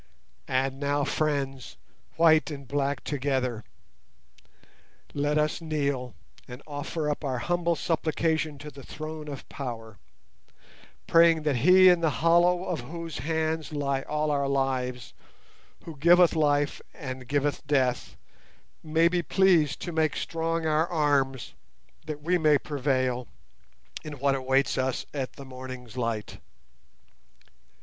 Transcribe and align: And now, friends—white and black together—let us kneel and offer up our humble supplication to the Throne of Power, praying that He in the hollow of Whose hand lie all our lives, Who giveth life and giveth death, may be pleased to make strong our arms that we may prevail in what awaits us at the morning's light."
And 0.47 0.79
now, 0.79 1.03
friends—white 1.03 2.49
and 2.49 2.67
black 2.67 3.03
together—let 3.03 5.37
us 5.37 5.61
kneel 5.61 6.15
and 6.47 6.59
offer 6.65 7.07
up 7.07 7.23
our 7.23 7.37
humble 7.37 7.75
supplication 7.75 8.57
to 8.57 8.71
the 8.71 8.81
Throne 8.81 9.27
of 9.27 9.47
Power, 9.47 9.99
praying 11.05 11.43
that 11.43 11.57
He 11.57 11.87
in 11.87 12.01
the 12.01 12.09
hollow 12.09 12.63
of 12.65 12.79
Whose 12.79 13.19
hand 13.19 13.71
lie 13.71 14.01
all 14.01 14.31
our 14.31 14.47
lives, 14.47 15.13
Who 15.83 15.95
giveth 15.95 16.35
life 16.35 16.81
and 16.95 17.27
giveth 17.27 17.67
death, 17.67 18.17
may 18.81 19.07
be 19.07 19.21
pleased 19.21 19.79
to 19.81 19.91
make 19.91 20.15
strong 20.15 20.65
our 20.65 20.87
arms 20.87 21.53
that 22.07 22.23
we 22.23 22.39
may 22.39 22.57
prevail 22.57 23.27
in 24.03 24.13
what 24.13 24.33
awaits 24.33 24.79
us 24.79 25.05
at 25.13 25.33
the 25.33 25.45
morning's 25.45 25.95
light." 25.95 26.39